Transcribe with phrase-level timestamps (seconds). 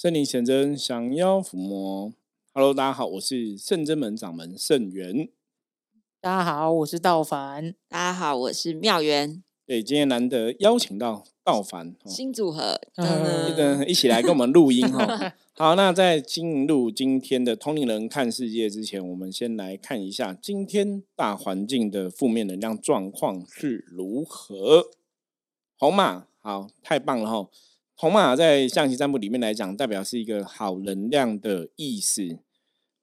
[0.00, 2.12] 圣灵显真，降妖伏魔。
[2.54, 5.28] Hello，大家好，我是圣真门掌门圣元。
[6.20, 7.74] 大家好，我是道凡。
[7.88, 9.42] 大家好，我是妙元。
[9.66, 15.34] 对，今天难得邀请到道凡，新组合， 嗯一起来跟我们录音哈。
[15.58, 24.90] 好，那在进入今天的通灵人看世界之前，我们先来看一下今天大环境的负面能量状况是如何。
[25.76, 27.48] 红马，好，太棒了哈！
[28.00, 32.38] 红马在象棋占卜里面来讲，代表是一个好能量的意思。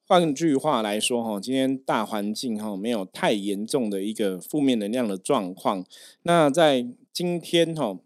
[0.08, 5.86] 换句话来说，哈，今天大环境哈没有太严重的一个负面能量的状况。
[6.22, 8.00] 那在今天哈，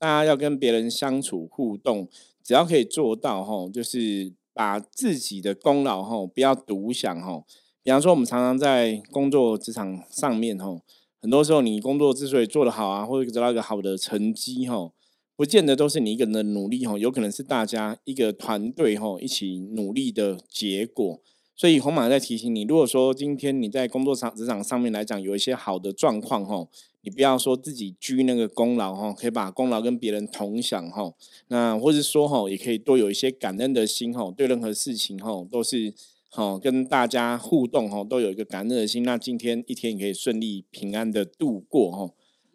[0.00, 2.08] 大家要跟别人相处互动，
[2.42, 7.44] 只要可以做到哈，就是把自己的功劳哈不要独享哈。
[7.84, 10.76] 比方说，我们常常在工作职场上面哈。
[11.20, 14.90] 很多时候，你工作之所以做得好啊，或者得到一个好的成绩，哈，
[15.34, 21.20] 不见得都是你一个人的努力，哈，有可能是大家一个团队，哈，一起努力的结果。
[21.54, 26.66] 所以红马在提醒你，如果说今天你在工作场职场上面来讲有一些好的状况，哈，
[27.02, 31.12] 你不要说自己居那个功劳，哈，可以把功劳跟别人同享，哈，
[31.48, 35.94] 那或者说，哈，也可以多有一些感恩的心，哈，对任何事情，哈，都是。
[36.34, 39.02] 好，跟大家互动哈，都有一个感恩的心。
[39.02, 42.10] 那今天一天也可以顺利平安的度过哈。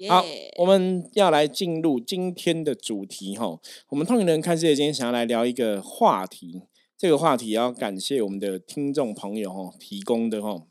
[0.08, 0.24] 好，
[0.58, 3.60] 我们要来进入今天的主题哈。
[3.90, 6.62] 我们通灵人看世界今天想要来聊一个话题，
[6.98, 10.64] 这个话题要感谢我们的听众朋友哈提供的哈。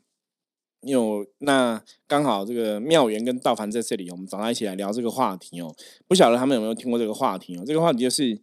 [0.81, 5.75] 有那刚好这个妙缘跟道凡在这里，我们找他一起来聊这个话题哦。
[6.07, 7.63] 不晓得他们有没有听过这个话题哦？
[7.65, 8.41] 这个话题就是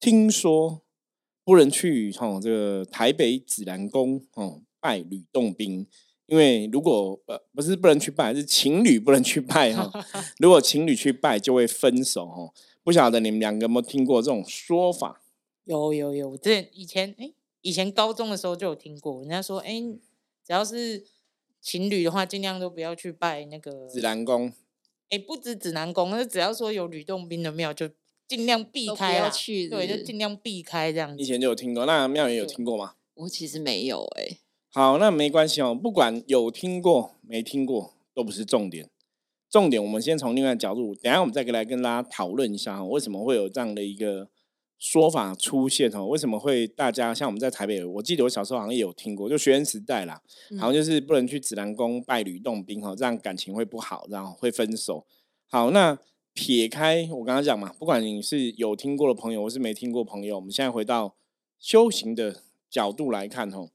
[0.00, 0.82] 听说。
[1.44, 5.88] 不能去哈这个台北紫兰宫哦拜吕洞宾，
[6.32, 9.92] 因为如果呃不是不能去拜，是情侣不能去拜哈。
[10.38, 12.54] 如果情侣去拜就会分手哦。
[12.82, 15.20] 不晓得你们两个有没有听过这种说法？
[15.64, 19.74] 有有有，这以前哎以前高中的时候就有听过，人家说哎
[20.42, 21.04] 只要是
[21.60, 24.50] 情侣的话，尽量都不要去拜那个指南宫。
[25.10, 27.90] 哎，不止指南宫，那只要说有吕洞宾的庙就。
[28.28, 31.22] 尽量避开去，对，就尽量避开这样子。
[31.22, 32.94] 以前就有听过，那妙也有听过吗？
[33.12, 34.38] 我其实没有哎。
[34.74, 38.88] 好，那没关系哦，不管有听过没听过都不是重点。
[39.50, 44.30] 重点我们先从另外角度，等下我们再来跟大家讨论一下，为什么会有这样的一个
[44.78, 45.94] 说法出现？
[45.94, 50.22] 哦，为什么会大家像我们在台北，我记得我小时候好像也有听过，就学生时代啦，
[50.58, 55.04] 好像就是不能去紫兰宫拜吕洞宾哈，这样感情会不好，然后会分手。
[55.48, 55.98] 好，那。
[56.34, 61.14] 撇开我刚刚讲嘛，不管你是有听过的朋友，或是没听过朋友，我们现在回到
[61.58, 63.68] 修行的角度来看吼，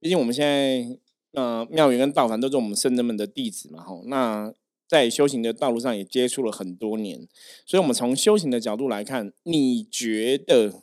[0.00, 0.98] 毕竟我们现在
[1.32, 4.52] 呃庙宇跟道坛都是我们圣人们的弟子嘛吼，那
[4.88, 7.28] 在修行的道路上也接触了很多年，
[7.64, 10.82] 所以我们从修行的角度来看，你觉得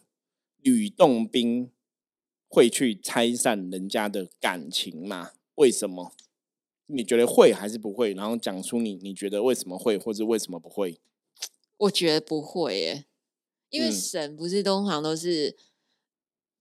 [0.61, 1.71] 吕洞宾
[2.47, 5.31] 会去拆散人家的感情吗？
[5.55, 6.13] 为什么？
[6.85, 8.13] 你觉得会还是不会？
[8.13, 11.01] 然后讲出你你觉得为什么会，或者为什么不会？
[11.75, 13.05] 我觉得不会耶，
[13.69, 15.57] 因为神不是通常都是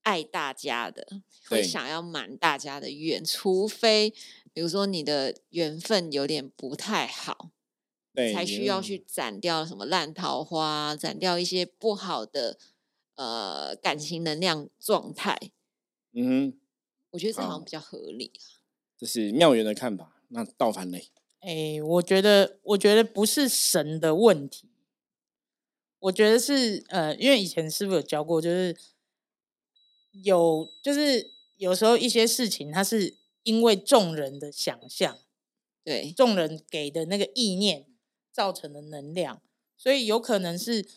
[0.01, 4.13] 爱大家的，会想要满大家的愿，除非
[4.53, 7.51] 比如说你的缘分有点不太好，
[8.13, 12.57] 对，才需要去斩掉什么烂桃花，斩掉一些不好的
[13.15, 15.51] 呃感情能量状态。
[16.13, 16.57] 嗯，
[17.11, 18.59] 我觉得这好像比较合理啊。
[18.97, 21.09] 这是妙缘的看法，那道凡嘞？
[21.39, 24.71] 哎，我觉得，我觉得不是神的问题。
[25.99, 28.75] 我觉得是呃，因为以前师傅有教过，就是
[30.11, 35.19] 有就是有时候一些事情，它是因为众人的想象，
[35.83, 37.85] 对众人给的那个意念
[38.31, 39.41] 造成的能量，
[39.75, 40.87] 所以有可能是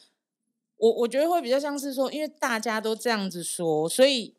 [0.76, 4.36] 我我觉得会比较像是说，因为大家都这样子说，所以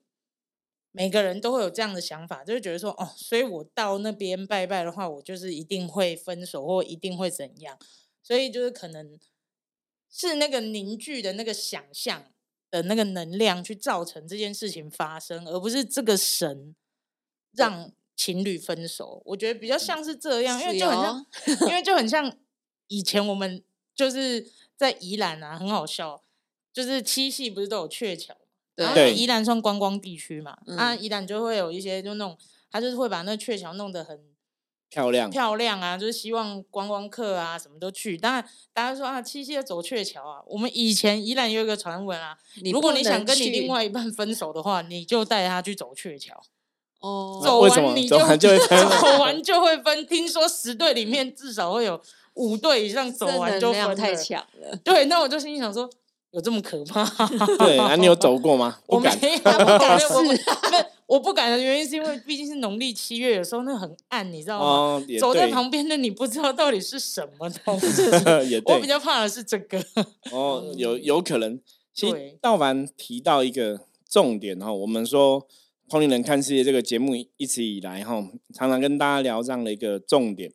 [0.92, 7.78] 每个人都会有这样的想法，就会觉得说哦，所以我到那边拜拜的话，我就是一定会分手或一定会怎样，
[8.24, 9.20] 所以就是可能。
[10.14, 12.34] 是那个凝聚的那个想象
[12.72, 16.74] 的那个能量去造成这件事情发生，而不是这个神
[17.52, 19.22] 让情侣分手。
[19.26, 21.26] 我觉得比较像是这样，因为就很像，
[21.68, 22.36] 因为 就很像
[22.88, 23.62] 以前我们
[23.94, 26.24] 就是在宜兰啊，很好笑，
[26.74, 28.36] 就是七夕不是都有鹊桥
[28.76, 32.38] 对，宜兰算观光地区嘛，啊，宜兰就会有一些就那种，
[32.72, 34.31] 他就是会把那鹊桥弄得很。
[34.92, 38.18] 漂亮漂亮啊，就是希望观光客啊，什么都去。
[38.18, 40.42] 当然，大家说啊，七夕要走鹊桥啊。
[40.46, 42.38] 我们以前依然有一个传闻啊，
[42.72, 46.44] 如果你想跟你另外一半分手的话，你就带他去走鹊桥。
[47.00, 50.06] 哦，走完你就走完就会 分，走完就会分。
[50.06, 52.00] 听说十对里面至少会有
[52.34, 53.96] 五对以上走完就分。
[53.96, 54.76] 太强了。
[54.84, 55.90] 对，那我就心想说，
[56.32, 57.06] 有这么可怕？
[57.60, 58.80] 对啊，你有走过吗？
[58.88, 60.00] 我没有，不敢。
[60.10, 60.30] 我不，
[61.08, 64.66] 我不敢的原因是因为毕竟是农历七月，有时候那很暗，你知道吗？
[64.66, 68.04] 哦，走在旁边的你不知道到底是什么东 西。
[68.50, 69.84] 也我比对，较怕的是这个。
[70.32, 71.60] 哦，有有可能。
[71.94, 75.42] 其实对道凡提到一个重点哈，我们说
[75.90, 78.24] 《同龄人看世界》这个节目一直以来哈，
[78.54, 80.54] 常常跟大家聊这样的一个重点。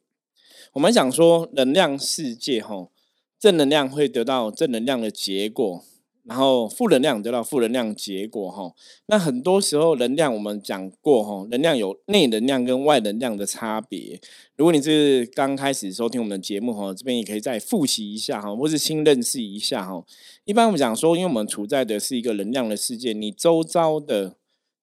[0.73, 2.88] 我们想说，能量世界哈，
[3.38, 5.84] 正能量会得到正能量的结果，
[6.24, 8.72] 然后负能量得到负能量结果哈。
[9.06, 14.20] 那很多时候，能量我们讲过哈，能量有内能量跟外能量的差别。
[14.56, 20.02] 如果你是刚开始收听我们的节目哈，这边也可以再复习一下哈，或是新认识一下哈。
[20.44, 24.36] 一般我们讲说，因为我们处在的是一个能量的世界，你周遭的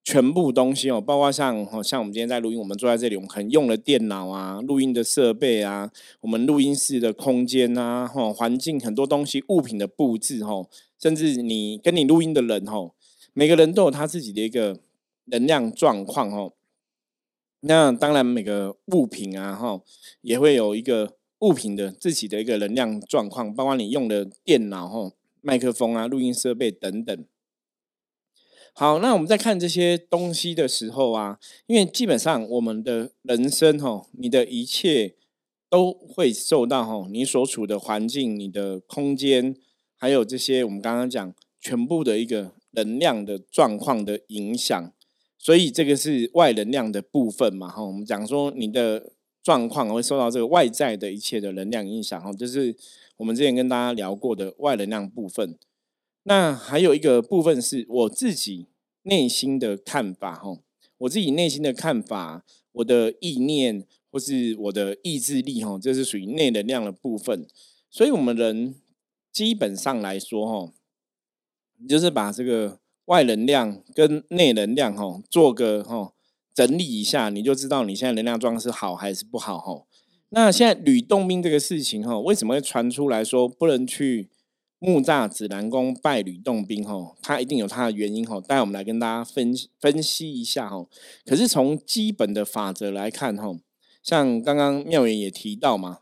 [0.03, 5.89] 全部东西哦，包括像哦，像我们今天在录音，我们坐在这里，我们可能用的电脑啊、录音的设备啊、
[6.19, 10.67] 我们录音室的空间啊、哈环境很多东西、物品的布置哈，
[10.99, 12.91] 甚至你跟你录音的人哈，
[13.33, 14.77] 每个人都有他自己的一个
[15.25, 16.51] 能量状况哦。
[17.61, 19.81] 那当然，每个物品啊哈，
[20.21, 27.25] 也会有一个物品的自己的一个能量状况，包括你用的电脑哈、麦克风啊、录音设备等等。
[28.75, 31.37] 好，那我们在看这些东西的时候啊，
[31.67, 35.13] 因为基本上我们的人生哈，你的一切
[35.69, 39.55] 都会受到哈你所处的环境、你的空间，
[39.95, 44.91] 还有这些我们刚刚讲全部的一个能量的状况的影响。
[45.37, 49.11] 所以这个是外能量的部分嘛，哈，我们讲说你的
[49.43, 52.75] 状况会受到这个外在的一切的能量影响，哈，就是
[53.17, 55.59] 我们之前跟大家聊过的外能量部分。
[56.25, 58.67] 那还有一个部分是我自己
[59.03, 60.57] 内心的看法，哈，
[60.99, 67.45] 我自己内心的看法，我的意念或是我的意志力，哈，这是属于内能量的部分。
[67.89, 68.75] 所以，我们人
[69.33, 70.73] 基本上来说，哈，
[71.89, 76.13] 就是把这个外能量跟内能量，哈，做个哈
[76.53, 79.85] 整理一下，你就知道你现在能量状况是好还是不好，哈。
[80.29, 84.29] 那现在吕洞宾这个事情，哈，为什么会传出来说不能去？
[84.85, 90.89] 木栅指南宫拜吕洞宾吼，他一定有他的原因吼，待我们来跟大家分分析一下吼。
[91.25, 93.59] 可是从基本的法则来看吼，
[94.03, 95.99] 像刚刚妙言也提到嘛，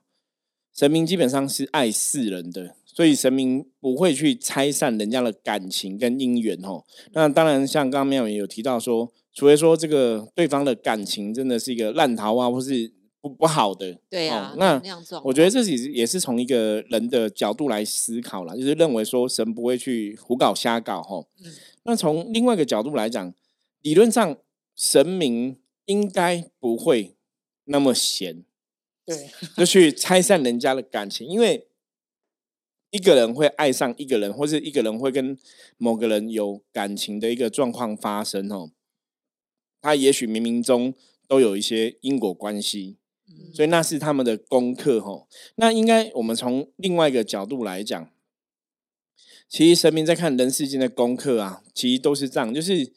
[0.73, 6.83] 神明基本上是爱世人的，所以神明不会去拆散人家的感情跟姻缘吼。
[7.11, 14.81] 那当然，像刚刚妙言有提到说，除非说这个对方的感情真的是一个烂桃花，或是不不好的，哦对呀，那
[15.23, 21.29] 我觉得这其实也是从一个人的角度来思考啦，就是认为说神不会去胡搞瞎搞吼。
[21.43, 21.53] 嗯
[21.83, 23.33] 那从另外一个角度来讲，
[23.81, 24.37] 理论上
[24.75, 27.15] 神明应该不会
[27.65, 28.43] 那么闲，
[29.03, 31.67] 对，就去拆散人家的感情，因为
[32.91, 35.37] 一个人会爱上一个人，或是一个人会跟
[35.77, 38.69] 某个人有感情的一个状况发生哦，
[39.81, 40.93] 他也许冥冥中
[41.27, 42.97] 都有一些因果关系。
[43.53, 45.27] 所以那是他们的功课吼。
[45.55, 48.09] 那应该我们从另外一个角度来讲，
[49.49, 52.93] 其实神明在看人世间的功课啊，其实都是这样，就是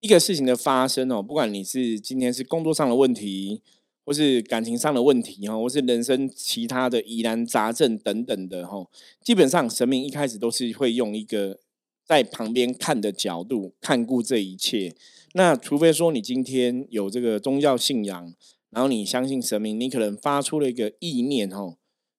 [0.00, 3.62] 一个事情的发生哦，不管你是今天是工作上的问题，
[4.04, 8.90] 或是感情上的问题哈，或是人生其他的疑难杂症等等的吼，
[9.24, 11.58] 基本上神明一开始都是会用一个
[12.04, 14.94] 在旁边看的角度看顾这一切。
[15.32, 18.34] 那除非说你今天有这个宗教信仰。
[18.70, 21.76] 然后你相信神明，你可能发出了一个意念哦，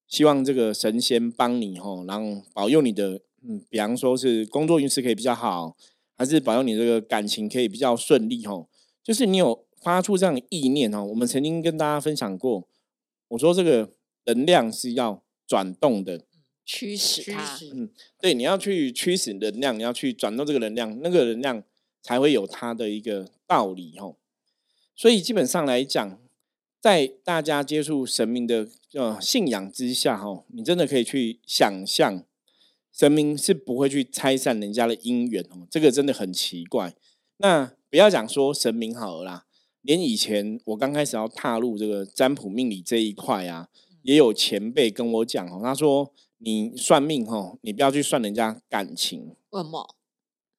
[0.07, 5.75] 希望这个神仙帮你哦，然后保佑你的，嗯，比方说是工作运势可以比较好，
[6.15, 8.67] 还是保佑你这个感情可以比较顺利哦。
[9.03, 12.67] 就是你有发出这样的意念哦，我们曾经跟大家分享过，
[13.27, 13.91] 我说这个
[14.25, 16.25] 能量是要转动的，
[16.65, 17.89] 驱使它，嗯，
[18.19, 21.61] 对，你要去驱使能量，你要去转动这个能量，那个能量
[22.01, 24.15] 才会有它的一个道理哦。
[24.95, 26.17] 所以基本上来讲。
[26.79, 32.23] 在大家接触神明的呃信仰之下，哈，你真的可以去想象，
[32.93, 36.95] 神明是不会去拆散人家的姻缘哦，这个真的很奇怪。
[37.37, 39.45] 那不要讲说神明好了啦，
[39.81, 43.69] 连以前我刚开始要踏入这个占卜命理这一块啊，
[44.03, 49.35] 也有前辈跟我讲哦，他说你算命哈，你不要去算人家感情。
[49.49, 49.96] 为什么？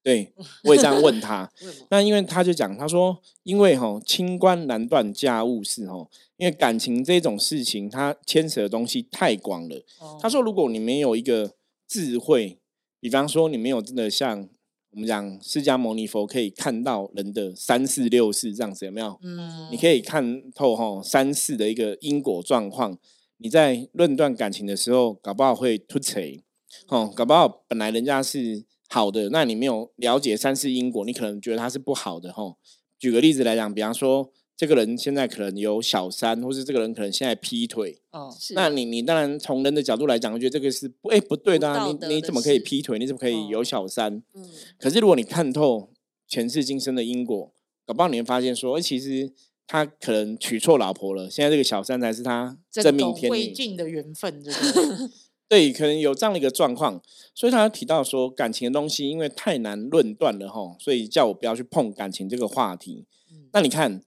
[0.09, 0.33] 对，
[0.65, 1.47] 我也这样问他。
[1.91, 9.77] 那因为他就讲，他说，因为哈清官难断家务事哦，因为感情这种事情，它牵扯的东西太广了。
[9.99, 11.53] 哦他说，如果你没有一个
[11.87, 12.59] 智慧，
[13.00, 14.49] 比方说你没有真的像
[14.93, 19.19] 我们讲释迦牟尼佛可以看到人的三世六世这样子，有没有？
[19.23, 22.97] 嗯你可以看透哈三世的一个因果状况。
[23.37, 26.43] 你在论断感情的时候，搞不好会突锤。
[26.88, 32.33] 哦，搞不好本来人家是好的，那你没有了解三世因果，你可能觉得他是不好的。
[32.33, 32.57] 吼，
[32.99, 34.33] 举个例子来讲，比方说。
[34.59, 42.99] 这个人现在可能有小三，或是这个人可能现在劈腿，哦，那你你当然从人的角度来讲，我觉得这个是不哎不对的啊，你你怎么可以劈腿？
[42.99, 44.21] 你怎么可以有小三？
[44.35, 45.90] 嗯，可是如果你看透
[46.26, 47.52] 前世今生的因果，
[47.87, 49.33] 搞不好你会发现说，哎，其实
[49.64, 54.52] 他可能娶错老婆了，现在这个小三才是他真命天女，尽的缘分，对
[55.49, 57.02] 对，可能有这样的一个状况，
[57.35, 63.07] 所以他提到说，感情的东西因为太难论断了哈，所以叫我不要去碰感情这个话题。
[63.52, 64.02] 那你看。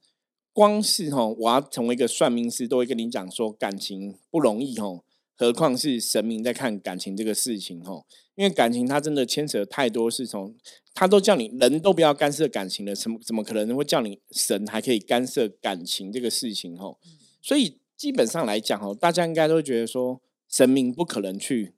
[0.53, 4.99] 光是哈，我要成为一个算命师，都会跟你讲说感情不容易哈，
[5.37, 8.03] 何况是神明在看感情这个事情哈。
[8.35, 10.53] 因为感情它真的牵扯太多，是从
[10.93, 16.97] 他都叫你人都不要干涉感情了，怎么怎么可能会叫你神还可以干涉感情这个事情哈？
[17.41, 20.19] 所以基本上来讲哦，大家应该都觉得说
[20.51, 21.73] 神明不可能去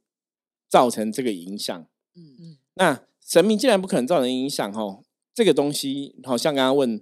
[0.68, 1.88] 造成这个影响。
[2.16, 5.00] 嗯嗯，那神明既然不可能造成影响哈，
[5.34, 7.02] 这个东西好像刚刚问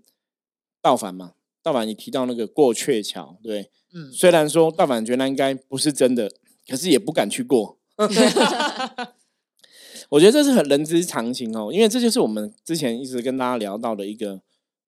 [0.82, 1.34] 道凡嘛。
[1.64, 6.32] 道凡，你提到那个过鹊桥，对，嗯，虽然说道凡觉得应该不是真的，
[6.68, 7.78] 可是也不敢去过。
[10.10, 14.42] 我觉得这是很人之常情哦，因为这就是我们之前一直跟大家聊到的一个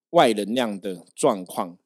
[0.09, 1.77] 外能量的状况。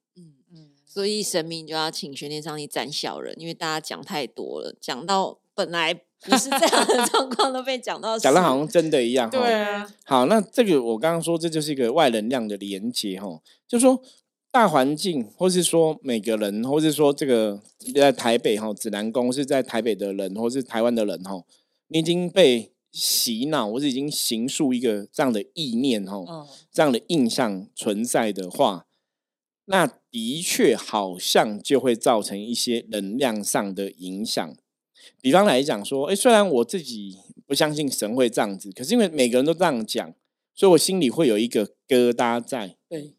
[0.98, 9.30] 所以神明就要请玄天上帝斩小人，因为大家讲太多了，讲到本来不是这样的 状况都被讲到，讲的好像真的一样。
[9.32, 14.02] 对啊， 好，那这个我刚刚说这就是一个外能量的连接哈，就说。
[14.50, 17.62] 大环境，或是说每个人，或是说这个
[17.94, 21.44] 在台北哈指南宫是在台北的人，或是台湾的人哈，
[21.90, 28.87] 你已经被洗脑，或是已经形塑一个这样的意念哈，这样的印象存在的话，
[29.70, 34.56] 那的确好像就会造成一些能量上的影响。
[35.22, 40.14] 比方来讲说，哎，虽然我自己不相信神会这样子，可是因为每个人都这样讲，
[40.56, 42.76] 所以我心里会有一个疙瘩在。
[42.90, 43.14] 对，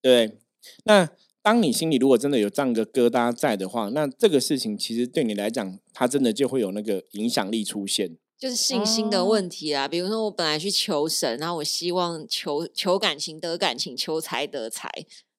[0.00, 0.38] 对。
[0.84, 1.08] 那
[1.42, 9.88] 当你心里如果真的有这样一个疙瘩在的话，那这个事情其实对你来讲，它真的就会有那个影响力出现，就是信心的问题啊。
[9.88, 14.90] 比如说，我本来去求神，然后我希望求求感情得感情，求财得财，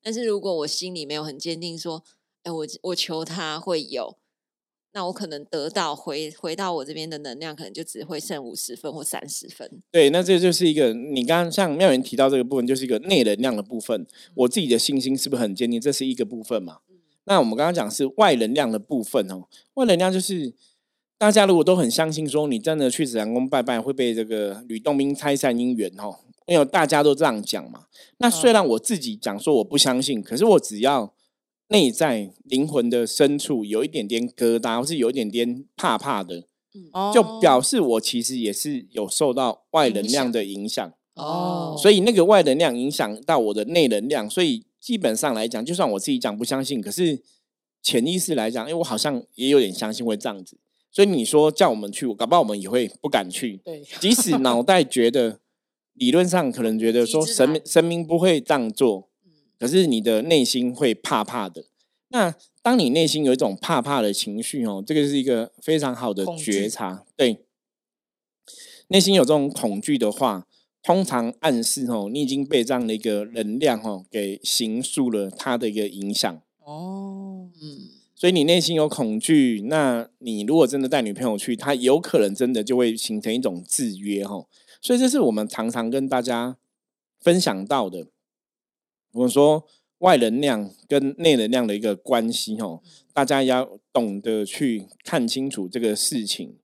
[0.01, 2.03] 但是如果我心里没有很坚定，说，
[2.43, 4.17] 哎，我我求他会有。
[4.93, 9.81] 那我可能得到回回到我这边的能量，可能就只会剩五十分或三十分。
[9.89, 14.05] 对，那这就是一个你刚刚像妙云提到这个部分，就是一个内能量的部分。
[14.35, 15.79] 我自己的信心是不是很坚定？
[15.79, 16.79] 这是一个部分嘛？
[17.23, 19.47] 那我们刚刚讲是外能量的部分哦。
[19.75, 20.53] 外能量就是
[21.17, 26.19] 大家如果都很相信说，你真的去紫阳宫拜拜会被这个吕洞宾拆散姻缘哦，
[26.51, 27.85] 因为大家都这样讲嘛。
[28.17, 31.13] 那虽然我自己讲说我不相信，可是我只要。
[31.73, 36.43] 内在灵魂的深处有一点点疙瘩，或是有一点点怕怕的，
[37.13, 41.73] 就表示我其实也是有受到外能量的影响哦。
[41.81, 47.23] 所以那个外能量影响到我的内能量，所以基本上来讲，就算我自己讲不相信，可是
[47.81, 50.57] 潜意识来讲，因为我好像也有点相信会这样子。
[50.91, 53.61] 所以你说叫我们去，搞不好我们也会不敢去。
[53.63, 55.39] 对，即使脑袋觉得
[56.01, 59.07] 理论上可能觉得说神神明不会这样做。
[59.59, 61.65] 可是你的内心会怕怕的。
[62.07, 67.05] 那当你内心有一种怕怕的情绪哦，这个是一个非常好的觉察。
[67.15, 67.37] 对，
[68.87, 70.47] 内心有这种恐惧的话，
[70.81, 76.41] 通常暗示哦，你已经被这样的一个能量哦给形塑了它的一个影响。
[76.65, 84.47] 哦，嗯，所以你内心有恐惧，那你如果真的带女朋友去，她有可能真的就会形成一种制约哈。
[84.81, 86.57] 所以这是我们常常跟大家
[87.19, 88.07] 分享到的。
[89.13, 89.67] 我说
[89.99, 92.81] 外能量跟内能量的一个关系，哦，
[93.13, 96.57] 大家要懂得去看清楚这个事情。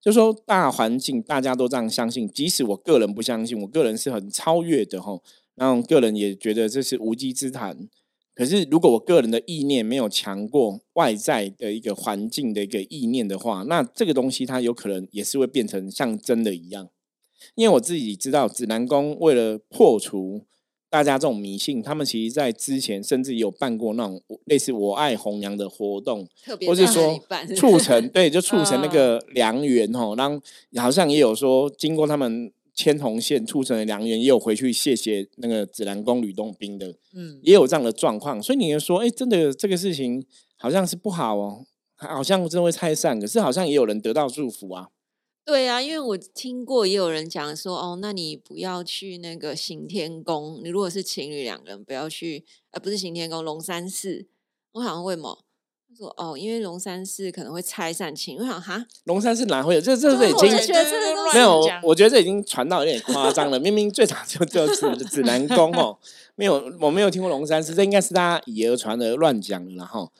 [0.00, 5.22] 就说大环境大家都这样相信，即使我个人不相信，我个人是很超越的，吼，
[5.54, 7.88] 然后个人也觉得这是无稽之谈。
[8.34, 16.90] 可是如果我个人的意念没有强过外在的一个环境的一个意念的话，那这个东西它有可能也是会变成像真的一样。
[17.54, 20.42] 因为我自己知道，指南宫为了破除。
[20.90, 26.24] 大家这种迷信，他们其实在之前甚至有办过那种类似“我爱红娘”的活动，
[26.64, 27.20] 或是说
[27.56, 30.14] 促成对，就促成那个良缘哦。
[30.16, 30.40] 然后
[30.80, 38.40] 好像也有说，经过他们牵红线促成的良缘，也有回去谢谢那个紫兰宫吕洞宾的，嗯，也有这样的状况。
[38.40, 40.24] 所以你说，哎，真的这个事情
[40.56, 44.90] 好像是不好哦，好像真的会拆散，可是好像也有人得到祝福啊。
[45.44, 50.60] 对啊，因为我听过也有人讲说，哦，那你不要去那个行天宫。
[50.64, 54.26] 你如果是情侣两个人，不要去，呃，不是行天宫，龙山寺。
[54.72, 55.40] 我想问么？
[55.96, 59.80] 说哦，因为龙山寺可能会拆散情，我想哈，龙山寺哪会有？
[59.80, 60.50] 这这这已经
[61.32, 63.60] 没有，我觉得这已经传到有点夸张了。
[63.60, 65.96] 明明最早就就是指南宫哦，
[66.34, 70.10] 没有，我没有听过龙山寺，这应该是大家以讹传讹乱讲的哈。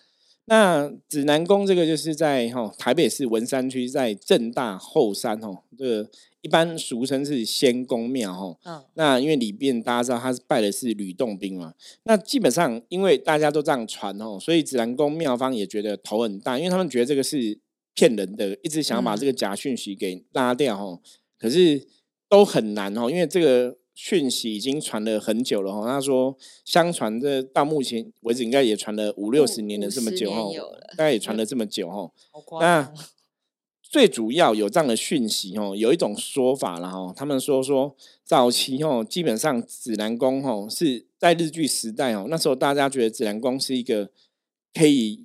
[0.47, 6.11] 那指南宫这个就是在哈台北市文山区，在正大后山哦，这个。
[6.45, 11.73] 一般俗称是仙公庙哦，嗯，那因为里边大家知道他是拜的是吕洞宾嘛，
[12.03, 17.59] 那基本上因为大家都这样传哦，所以指南宫庙方也觉得头很大，因为他们觉得这个是
[17.95, 21.01] 骗人的，一直想要把这个假讯息给拉掉哦，
[21.39, 21.87] 可是
[22.29, 25.87] 都很难哦，因为这个讯息已经传了很久了哈。
[25.87, 30.43] 他说，相传这到目前为止应该也传了五六十年了这么久哈，
[30.97, 32.11] 大概也传了这么久哈，
[32.61, 32.93] 那。
[33.83, 44.11] 最主要有这样的讯息哦，有一种说法了哈，他们说说早期哦，基本上指南宫哦是在日剧时代哦，那时候大家觉得指南宫是一个
[44.73, 45.25] 可以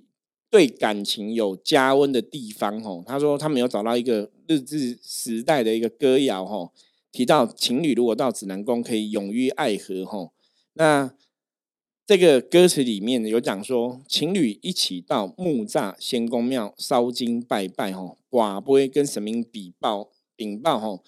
[0.52, 3.04] 对感情有加温的地方哦。
[3.08, 6.70] 他说他们有找到一个日治时代的一个歌谣哈，
[7.12, 10.32] 提到情侣如果到指南宫可以永浴爱河哈，
[10.74, 11.14] 那。
[12.10, 21.04] 这个歌词里面有讲说，情侣一起到木栅仙公庙烧金拜拜，吼，寡不会跟神明禀报禀报，吼，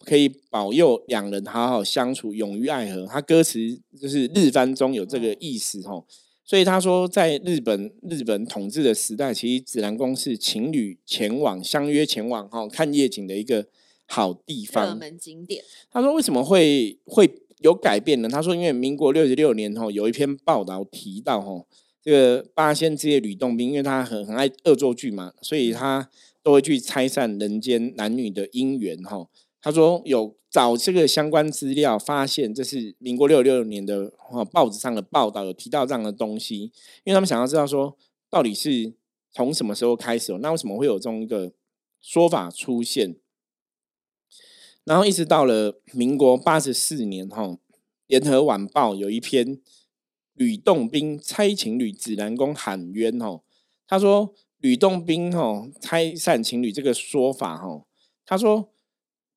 [0.00, 3.06] 可以保佑两人好好相处，永浴爱河。
[3.06, 6.04] 他歌词就是日翻中有这个意思，吼，
[6.44, 13.68] 所以他说，在日本日本统治的时代，其实指南宫是情侣前往相约前往，哈，看夜景的一个
[14.06, 15.64] 好地方，热门景点。
[15.90, 17.40] 他说，为什么会会？
[17.60, 21.66] 有改变呢，他说，因为民国六十六年后有一篇报道提到，吼，
[22.02, 26.10] 这个八仙之夜吕洞宾，因为他很很爱恶作剧嘛，所以他
[26.42, 29.26] 都会去拆散人间男女的姻缘，哈。
[29.62, 34.12] 他说有找这个相关资料，发现这是民国六十六年的
[34.52, 36.64] 报纸上的报道有提到这样的东西，
[37.04, 37.96] 因为他们想要知道说，
[38.28, 38.92] 到底是
[39.32, 41.50] 从什么时候开始，那为什么会有这种一个
[41.98, 43.16] 说法出现？
[44.84, 47.42] 然后一直到了民国八十四年，哈，
[48.06, 49.58] 《联合晚报》有一篇
[50.34, 53.40] 吕洞宾拆情侣指南宫喊冤，哈，
[53.86, 57.84] 他说吕洞宾，哈，拆散情侣这个说法，哈，
[58.26, 58.70] 他说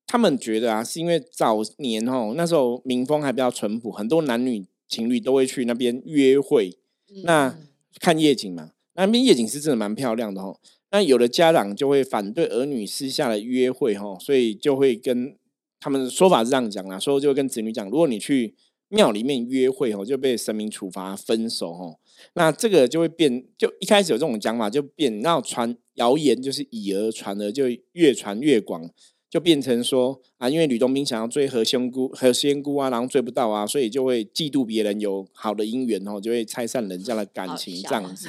[0.06, 6.78] 他们觉得啊，是因为早年，哈，那时候民风还比较淳朴，很多男女情侣都会去那边约会，
[7.24, 7.58] 那
[8.00, 10.58] 看夜景嘛，那边夜景是真的蛮漂亮的，哈。
[10.90, 15.36] 那有的家长就会反对儿女私下的约会，哈，所以就会跟
[15.80, 18.54] 他们的说法是这样讲啦，说就跟子女讲，如果你去
[18.88, 21.98] 庙里面约会，哦，就被神明处罚分手，哦，
[22.34, 28.90] 那这个就会变，就一开始有这种讲法，就变，然后传谣言就是以讹传讹，就越传越广，
[29.28, 38.28] 就变成说啊，因为吕洞宾想要追何仙姑，何仙姑啊，然后追不到啊，所以就会嫉妒别人有好的姻缘，哦，就会拆散人家的感情这样子。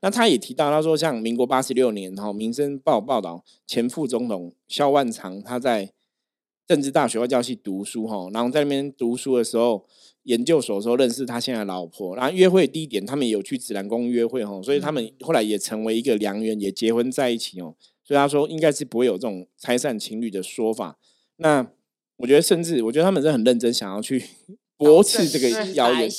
[0.00, 5.90] 那他也提到，他说像民国八十六年，哈，《民生报》报道前副总统萧万长他在。
[6.68, 9.86] 政治大学外教系读书哈，然后在那边读书的时候，
[10.24, 17.74] 研究所的时候认识他现在老婆，然后约会地点他们有去紫兰宫约会哈，所以他们后来也成为一个良缘，也结婚在一起哦。
[18.04, 20.98] 所以他说应该是不会有这种拆散情侣的说法。
[21.36, 21.66] 那
[22.18, 24.22] 我觉得甚至我觉得他们是很认真想要去
[24.76, 26.10] 驳斥这个谣言。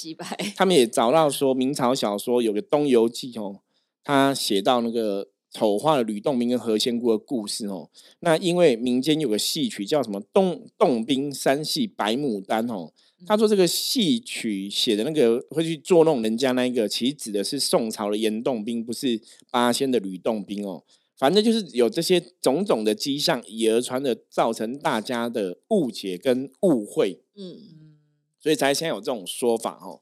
[0.55, 3.59] 他们也找到说明朝小说有个《东游记》哦，
[4.03, 5.29] 他写到那个。
[5.51, 7.89] 丑化了吕洞宾跟何仙姑的故事哦。
[8.19, 12.91] 那因为民间有个戏曲叫什么《洞洞宾三戏白牡丹》哦。
[13.27, 20.83] 他说这个戏曲写的那个会去捉弄人家那一个，其实指的是宋朝的严洞宾，不是八仙的吕洞宾哦。
[21.17, 27.21] 反正就是有这些种种的迹象，以讹传的，造成大家的误解跟误会。
[27.35, 27.97] 嗯嗯，
[28.39, 29.99] 所以才现在有这种说法哦。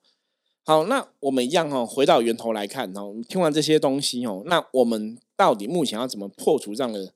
[0.64, 3.16] 好，那我们一样哈，回到源头来看哦。
[3.28, 7.14] 听完这些东西哦，那我们到底目前要怎么破除这样的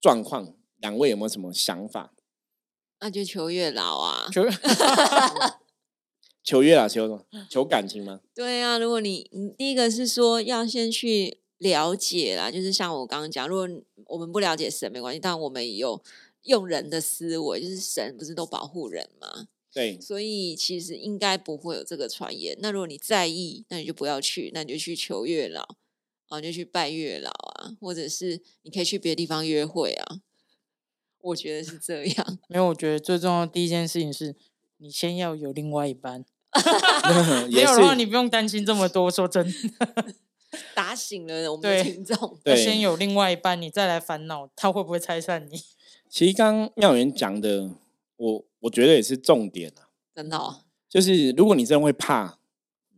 [0.00, 0.56] 状况？
[0.78, 2.14] 两位有没有什么想法？
[3.00, 4.42] 那就求月老啊，求
[6.42, 7.24] 求月老，求什么？
[7.50, 8.20] 求感情吗？
[8.34, 13.68] 对啊，如果你你第一个是说要先去了解啦，就是像我刚刚讲，如果
[14.06, 16.02] 我们不了解神没关系，但我们有
[16.44, 19.48] 用人的思维，就是神不是都保护人吗？
[19.72, 22.56] 对，所以其实应该不会有这个传言。
[22.60, 25.76] 那如果你在意，那你就不要去，那你就去求月老
[26.30, 30.16] 啊，就去拜月老啊，或者是你可以去别的地方约会啊。
[31.20, 32.38] 我觉得是这样。
[32.48, 34.34] 没有，我觉得最重要的第一件事情是
[34.78, 36.24] 你先要有另外一半，
[37.52, 39.10] 没有的话你不用担心这么多。
[39.10, 39.44] 说真
[39.78, 40.14] 的，
[40.74, 45.60] 打醒了我们的听众，对先有另外一半，你再来烦恼他会不会拆散你。
[46.08, 47.70] 其实刚刚妙元讲的，
[48.16, 48.44] 我。
[48.64, 50.38] 我觉得也是重点啊，真的，
[50.86, 52.38] 就是如果你真的会怕，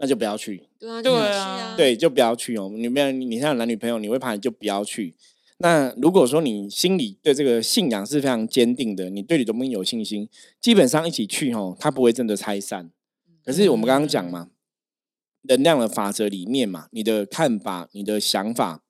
[0.03, 0.61] 那就不要去。
[0.81, 2.69] 对啊，对啊，对，就不要去哦。
[2.75, 5.15] 你们你像男女朋友，你会怕，你就不要去。
[5.59, 10.29] 那如果说你心里对这个信仰是非常坚定的，你对吕洞宾有信心，
[10.61, 12.91] 基本上一起去哦，他不会真的拆散。
[13.45, 14.49] 可是我们刚刚讲嘛，
[15.43, 18.83] 能量的法则里面嘛，你的看法、你的想法，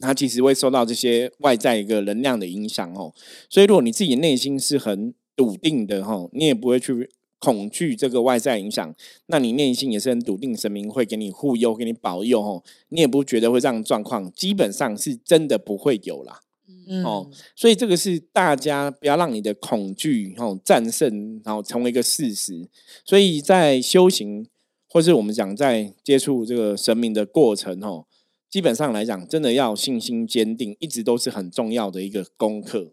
[0.00, 3.14] 它其实会受到这些外在一个能量的影响哦。
[3.48, 7.08] 所以如果你自己内心是很笃定的哈，你也不会去。
[7.40, 8.94] 恐惧这个外在影响，
[9.26, 12.62] 那你内心也是很笃定，神明会给你护佑，给你保佑哦。
[12.90, 16.42] 你也不觉得会这样状况，基本上是真的不会有啦。
[16.86, 22.68] 嗯哦，所以这个是大家不要让你的恐惧哦战胜，然后成为一个事实。
[23.06, 24.46] 所以在修行，
[24.86, 28.04] 或是我们讲在接触这个神明的过程哦，
[28.50, 32.92] 基本上来讲，真的要信心坚定，一直都是很重要的一个功课。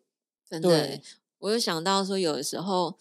[0.49, 1.01] 真的，
[1.39, 2.97] 我有想到说，有的时候。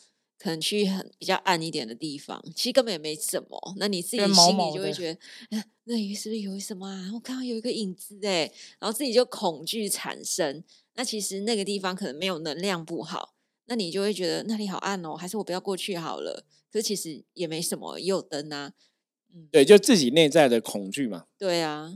[0.46, 3.74] 可能去很比较暗一点的地方，其实根本也没什么。
[3.78, 5.12] 那你自己心里就会觉
[5.50, 7.10] 得，那里是不是有什么啊？
[7.12, 10.62] 我看到有一个影子哎，然后自己就恐惧产生。
[10.94, 16.44] 那其实那个地方可能没有能量不好，那你就会觉得那里好暗哦，还是我不要过去好了。
[16.70, 18.72] 可是其实也没什么，也有灯啊。
[19.34, 21.24] 嗯，对，就自己内在的恐惧嘛。
[21.36, 21.92] 对啊，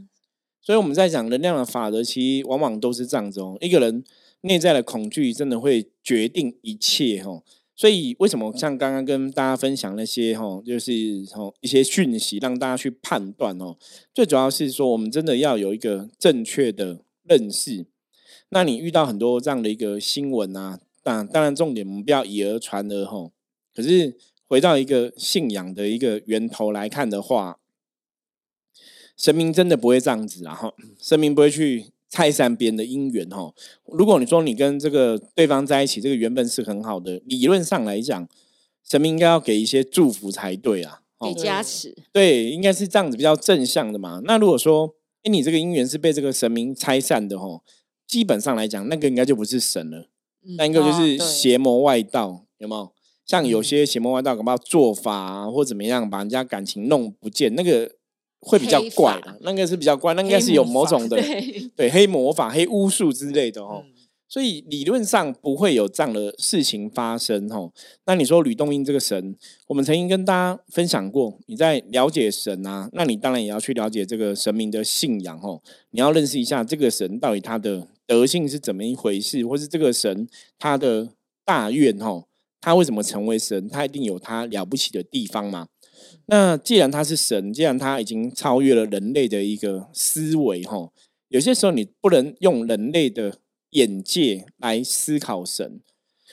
[0.61, 3.57] 所以我们在讲能量的法则，其实往往都是这样子哦。
[3.61, 4.03] 一个人
[4.41, 7.45] 内在的恐惧，真的会决定一切哦。
[7.81, 13.75] 所以，为什么像刚刚跟大家分享那些哈，就是从一些讯息，让大家去判断哦。
[14.13, 17.87] 最主要是说，我们真的要有一个正确的认识。
[18.51, 23.33] 那你遇到很多这样的一个新闻啊，当当然重点我们不要以讹传讹吼。
[23.75, 24.15] 可是
[24.47, 27.61] 回到一个信仰的一个源头来看的话，
[29.17, 31.87] 神明真的不会这样子，然后神明不会去。
[32.11, 33.55] 拆散别人的姻缘哈，
[33.87, 38.29] 如果你说你跟这个对方在一起，这个原本是很好的，理论上来讲，
[38.85, 44.21] 神明应该要给一些祝福才对啊，给加持，对，应该是这样子比较正向的嘛。
[44.25, 44.93] 那如果说，
[45.23, 47.63] 哎，你这个姻缘是被这个神明拆散的哈，
[48.09, 50.09] 基本上来讲，那个应该就不是神了，
[50.59, 52.93] 那应该就是邪魔外道，有没有？
[53.25, 58.00] 像有些邪魔外道，搞不好做法啊，或怎么样，把人家感情弄不见，那个。
[58.41, 61.17] 会比较怪的，那个是比较怪，那应该是有某种的
[61.77, 63.85] 对黑魔法、黑巫术之类的哦。
[64.33, 67.73] 所以理论上不会有这样的事情发生哦。
[68.07, 75.61] 那你说吕洞宾这个神，我们曾经跟大家分享过，你在了解神啊，那你当然也要去了解这个神明的信仰哦。
[75.91, 80.29] 你要认识一下这个神到底他的德性是怎么一回事，或是这个神
[80.61, 81.09] 他的
[81.45, 82.23] 大愿哦，
[82.61, 83.69] 他为什么成为神？
[83.69, 85.67] 他一定有他了不起的地方嘛。
[86.31, 90.89] 那既然他是神，既然他已经超越了人类的一个思维，哈，
[91.29, 93.39] 有些时候你不能用人类的
[93.71, 95.81] 眼界来思考神。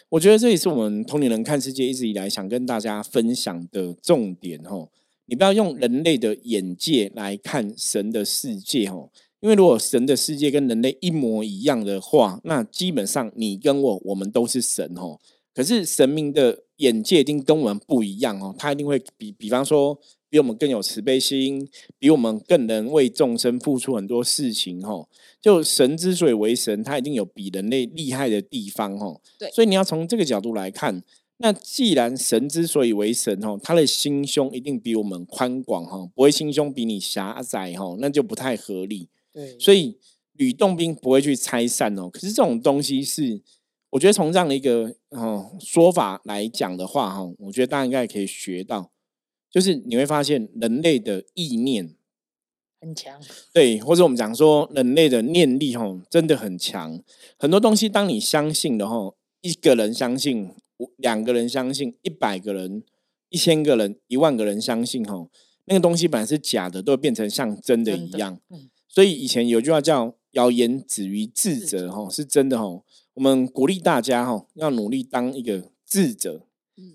[0.09, 4.87] 我觉得这也是我们同龄人看世界一直以来想跟大家分享的重点，哈。
[5.25, 15.19] 你不要用人类的眼界来看神的世界，哈，因为如果神的世界跟人类一模一样的话，那基本上你跟我，我们都是神，哈。
[15.55, 25.07] 可是神明的眼界一定跟我们不一样哦，他一定会比比方说比我们更有慈悲心，比我们更能为众生付出很多事情哦。
[25.41, 29.21] 就神之所以为神，他一定有比人类厉害的地方哦。
[29.39, 31.01] 对，所以你要从这个角度来看，
[31.37, 39.09] 那既然神之所以为神哦，他的心胸一定比我们宽广哈，不会心胸比你狭窄哈，那就不太合理。
[39.33, 39.97] 对，所以
[40.33, 42.09] 吕洞宾不会去拆散哦。
[42.09, 43.41] 可是这种东西是。
[43.91, 48.91] 我觉得从这样的一个哦说法来讲的话哈，我觉得大家应该可以学到，
[49.49, 51.95] 就是你会发现人类的意念
[52.81, 53.19] 很强，
[53.53, 57.01] 对，或者我们讲说人类的念力哈真的很强。
[57.39, 60.51] 很多东西当你相信的哈，一个人相信，
[60.97, 62.83] 两个人相信，一百个人、
[63.29, 65.27] 一千个人、一万个人相信哈，
[65.65, 68.39] 那个东西本来是假的，都会变成像真的一样。
[68.87, 72.83] 所以以前有句话叫“谣言止于智者”哈，是真的哈。
[73.17, 76.45] 我们鼓励大家哈，要努力当一个智者。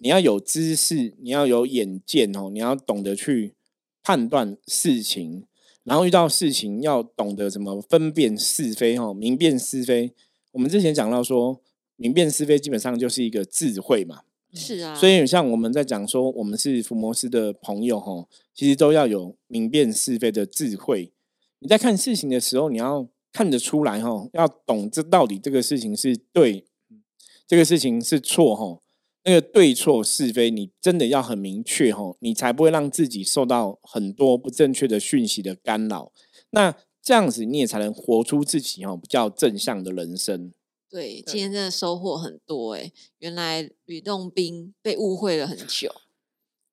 [0.00, 3.56] 你要有知识，你要有眼见哦，你要懂得去
[4.04, 5.42] 判断事情，
[5.82, 10.12] 然后遇到事情要懂得怎么分辨是非哈，明辨是非。
[10.52, 11.60] 我们之前讲到说，
[11.96, 14.20] 明辨是非基本上就是一个智慧嘛。
[14.52, 21.12] 是啊，所以像我们在讲说，我们是福摩斯的朋友哈，其实都要有明辨是非的智慧。
[21.58, 23.08] 你在看事情的时候，你要。
[23.32, 26.66] 看得出来哈，要懂这到底这个事情是对，
[27.46, 28.82] 这个事情是错哈。
[29.24, 36.12] 那个对错是非，你真的要很明确哈，你才不会让自己受到很多不正确的讯息的干扰。
[36.50, 40.52] 那这样子你也才能活出自己哈比较正向的人生。
[40.90, 45.94] 对，今天真的收获很多哎，原来吕洞宾被误会了很久。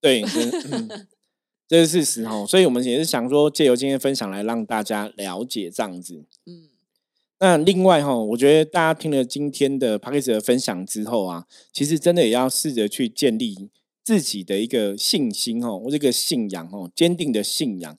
[0.01, 0.23] 对。
[1.69, 2.43] 这是事实哈。
[2.47, 6.25] 所以我们也是想说，借由今天分享来让大家了解这样子。
[6.47, 6.69] 嗯，
[7.39, 13.69] 那另外哈，我觉得大家听了今天的 p a c k a g e 的分享之后啊，其实真的也要试着去建立
[14.03, 17.95] 自己的一个信心哦，或这个信仰哦，坚定的信仰。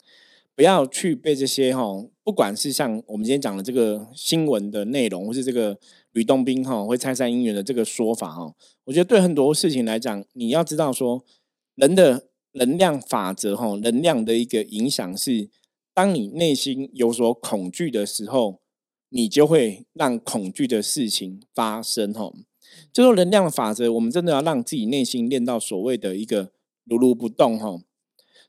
[0.56, 1.82] 不要去被这些哈，
[2.22, 5.78] 不管是像我们今天讲的这个新闻的内容，或是这个
[6.12, 8.52] 吕洞宾哈会拆散姻缘的这个说法哈，
[8.84, 11.24] 我觉得对很多事情来讲，你要知道说，
[11.76, 15.48] 人的能量法则哈，能量的一个影响是，
[15.94, 18.60] 当你内心有所恐惧的时候，
[19.08, 22.32] 你就会让恐惧的事情发生哈。
[22.92, 26.52] 就说能量法则，我们真的要让自己内心练到所谓的一个
[26.84, 27.80] 如如不动哈。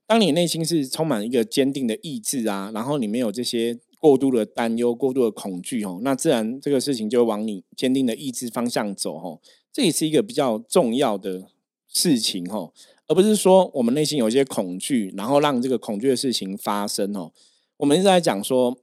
[0.06, 9.40] 当你内心是充满一个坚定的意志啊，然后你没有这些过度的担忧、过度的恐惧哦，那自然这个事情就会往你坚定的意志方向走哦。
[9.72, 11.48] 这也是一个比较重要的
[11.88, 12.74] 事情哦，
[13.12, 17.34] 而不是说我们内心有一些恐惧，然后让这个恐惧的事情发生哦。
[17.76, 18.78] 我们一直在讲说，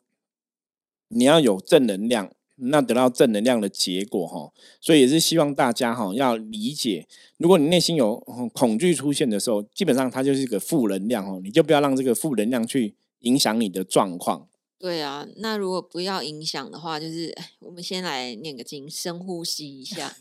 [1.08, 2.30] 你要有正能量。
[2.60, 8.16] 那得到正能量的结果哈，所以也是希望大家哈要理解，如果你内心有
[8.52, 14.48] 恐惧出现的时候，基本上它就是一个负能量哦，你就不要让这个负能量去影响你的状况。
[14.76, 20.16] 对啊，那如果不要影响的话，就是我们先来念个经，深呼吸一下。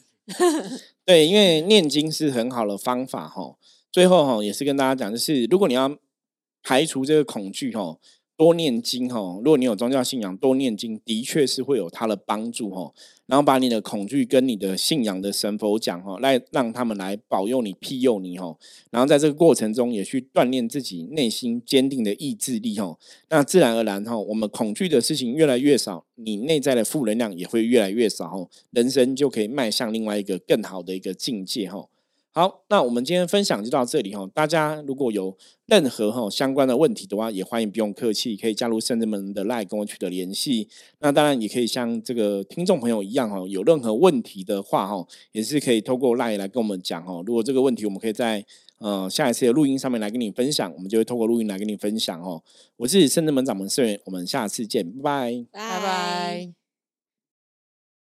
[1.04, 3.56] 对，因为念经是很好的方法哈。
[3.98, 5.98] 最后哈也是跟大家讲，就是如果你要
[6.62, 7.98] 排除这个恐惧哈。
[8.36, 12.94] 多念经哈，如果你有宗教信仰，多念经的确是会有它的帮助哈。
[13.26, 18.56] 然后把你的恐惧跟你的信仰的神佛讲哈，来让他们来保佑你、庇佑你哈。
[18.92, 22.96] 然后在这个过程中，也去锻炼自己内心坚定的意志力哈。
[23.30, 31.88] 那自然而然哈，我们恐惧的事情越来越少，你内在的负能量也会越来越少哈，人生就可以迈向另外一个更好的一个境界哈。
[32.38, 34.30] 好，那我们今天分享就到这里哈。
[34.32, 40.70] 大家如果有任何哈相关的问题的话，也欢迎不用客气，可以加入圣人们的 line 跟我取得联系。
[41.00, 47.24] 那当然也可以像这个听众朋友一样哈，有任何问题的话哈，也是可以透过 line 来跟我们讲哈。
[47.26, 48.46] 如果这个问题我们可以在
[48.78, 52.44] 呃下一次的录音上面来跟你分享，我们就会透过录音来跟你分享哦。
[52.76, 56.67] 我是圣人门掌门圣元，我们下次见，拜拜，拜拜。